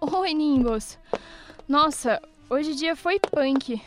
Oi, 0.00 0.32
Nimbus. 0.32 0.98
Nossa, 1.68 2.20
hoje 2.48 2.72
o 2.72 2.74
dia 2.74 2.96
foi 2.96 3.20
punk. 3.20 3.78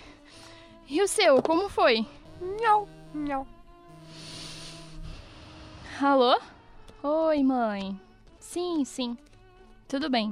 E 0.88 1.02
o 1.02 1.08
seu, 1.08 1.42
como 1.42 1.68
foi? 1.68 2.06
Nhau, 2.62 2.88
nhau. 3.14 3.48
Alô? 6.00 6.40
Oi, 7.02 7.42
mãe. 7.42 8.00
Sim, 8.40 8.86
sim. 8.86 9.18
Tudo 9.88 10.12
bem. 10.12 10.32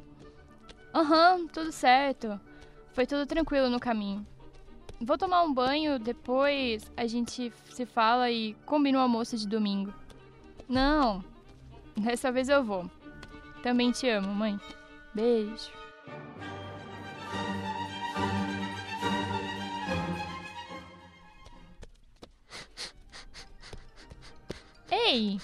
Aham, 0.94 1.48
tudo 1.48 1.72
certo. 1.72 2.40
Foi 2.94 3.08
tudo 3.08 3.26
tranquilo 3.26 3.70
no 3.70 3.80
caminho. 3.80 4.26
Vou 5.02 5.18
tomar 5.18 5.42
um 5.42 5.54
banho, 5.54 5.98
depois 5.98 6.90
a 6.96 7.08
gente 7.08 7.52
se 7.72 7.86
fala 7.86 8.30
e 8.30 8.54
combina 8.66 9.00
o 9.00 9.02
almoço 9.02 9.36
de 9.38 9.48
domingo. 9.48 9.92
Não, 10.70 11.24
dessa 11.98 12.32
vez 12.32 12.48
eu 12.48 12.64
vou. 12.64 12.90
Também 13.66 13.92
te 13.92 14.08
amo, 14.08 14.32
mãe. 14.32 14.60
Beijo. 15.12 15.72
Ei, 24.92 25.42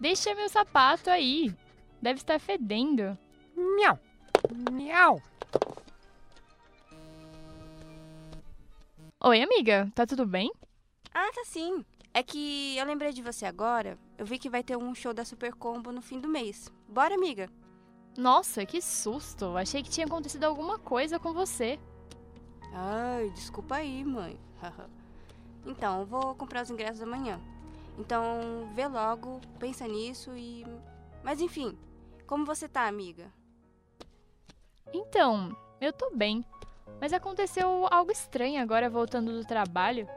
deixa 0.00 0.34
meu 0.34 0.48
sapato 0.48 1.10
aí. 1.10 1.54
Deve 2.00 2.20
estar 2.20 2.40
fedendo. 2.40 3.18
Miau, 3.54 4.00
miau. 4.72 5.22
Oi, 9.20 9.42
amiga, 9.42 9.92
tá 9.94 10.06
tudo 10.06 10.24
bem? 10.24 10.50
Ah, 11.12 11.30
tá 11.34 11.44
sim. 11.44 11.84
É 12.18 12.22
que 12.24 12.76
eu 12.76 12.84
lembrei 12.84 13.12
de 13.12 13.22
você 13.22 13.46
agora. 13.46 13.96
Eu 14.18 14.26
vi 14.26 14.40
que 14.40 14.50
vai 14.50 14.60
ter 14.60 14.76
um 14.76 14.92
show 14.92 15.14
da 15.14 15.24
Super 15.24 15.54
Combo 15.54 15.92
no 15.92 16.02
fim 16.02 16.18
do 16.18 16.26
mês. 16.26 16.68
Bora, 16.88 17.14
amiga. 17.14 17.48
Nossa, 18.16 18.66
que 18.66 18.82
susto! 18.82 19.56
Achei 19.56 19.84
que 19.84 19.88
tinha 19.88 20.04
acontecido 20.04 20.42
alguma 20.42 20.80
coisa 20.80 21.20
com 21.20 21.32
você. 21.32 21.78
Ai, 22.72 23.30
desculpa 23.30 23.76
aí, 23.76 24.04
mãe. 24.04 24.36
então, 25.64 26.00
eu 26.00 26.06
vou 26.06 26.34
comprar 26.34 26.64
os 26.64 26.70
ingressos 26.70 27.02
amanhã. 27.02 27.40
Então, 27.96 28.68
vê 28.74 28.88
logo, 28.88 29.40
pensa 29.60 29.86
nisso 29.86 30.36
e. 30.36 30.66
Mas 31.22 31.40
enfim, 31.40 31.78
como 32.26 32.44
você 32.44 32.68
tá, 32.68 32.88
amiga? 32.88 33.32
Então, 34.92 35.56
eu 35.80 35.92
tô 35.92 36.10
bem. 36.16 36.44
Mas 37.00 37.12
aconteceu 37.12 37.86
algo 37.92 38.10
estranho 38.10 38.60
agora 38.60 38.90
voltando 38.90 39.38
do 39.38 39.46
trabalho. 39.46 40.08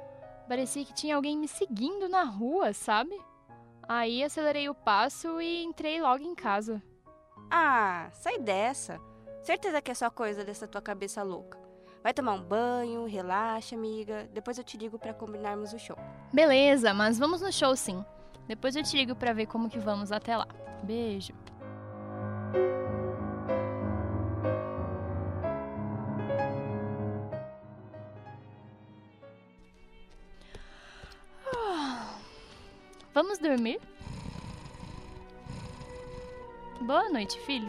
Parecia 0.48 0.84
que 0.84 0.94
tinha 0.94 1.16
alguém 1.16 1.38
me 1.38 1.48
seguindo 1.48 2.10
na 2.10 2.24
rua, 2.24 2.74
sabe? 2.74 3.20
Aí 3.88 4.24
acelerei 4.24 4.70
o 4.70 4.76
passo 4.76 5.42
e 5.42 5.64
entrei 5.64 6.02
logo 6.02 6.24
em 6.24 6.36
casa. 6.36 6.82
Ah, 7.50 8.10
sai 8.14 8.38
dessa. 8.40 9.00
Certeza 9.44 9.82
que 9.82 9.92
é 9.92 9.94
só 9.94 10.10
coisa 10.10 10.44
dessa 10.44 10.68
tua 10.68 10.82
cabeça 10.82 11.24
louca. 11.24 11.60
Vai 12.04 12.14
tomar 12.14 12.34
um 12.34 12.42
banho, 12.42 13.06
relaxa, 13.06 13.76
amiga. 13.76 14.28
Depois 14.34 14.58
eu 14.58 14.64
te 14.64 14.78
ligo 14.78 14.98
para 14.98 15.14
combinarmos 15.14 15.74
o 15.74 15.80
show. 15.80 15.98
Beleza, 16.34 16.94
mas 16.94 17.20
vamos 17.20 17.42
no 17.42 17.52
show 17.52 17.76
sim. 17.76 18.04
Depois 18.48 18.76
eu 18.76 18.84
te 18.84 18.98
ligo 18.98 19.16
para 19.16 19.34
ver 19.34 19.46
como 19.46 19.70
que 19.70 19.80
vamos 19.80 20.12
até 20.12 20.36
lá. 20.36 20.48
Beijo. 20.84 21.34
Vamos 33.22 33.38
dormir? 33.38 33.80
Boa 36.82 37.08
noite, 37.10 37.40
filho. 37.42 37.68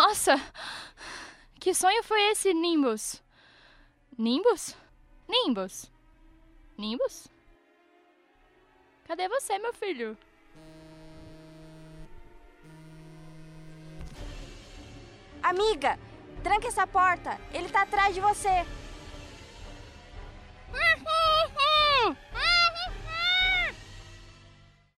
Nossa! 0.00 0.34
Que 1.60 1.74
sonho 1.74 2.02
foi 2.02 2.22
esse, 2.30 2.54
Nimbus? 2.54 3.22
Nimbus? 4.16 4.74
Nimbus? 5.28 5.92
Nimbus? 6.78 7.28
Cadê 9.04 9.28
você, 9.28 9.58
meu 9.58 9.74
filho? 9.74 10.16
Amiga, 15.42 15.98
tranca 16.42 16.68
essa 16.68 16.86
porta. 16.86 17.38
Ele 17.52 17.68
tá 17.68 17.82
atrás 17.82 18.14
de 18.14 18.22
você. 18.22 18.64